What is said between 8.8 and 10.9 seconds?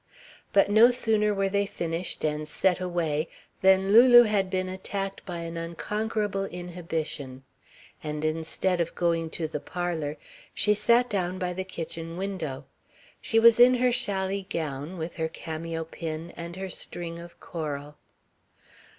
of going to the parlour, she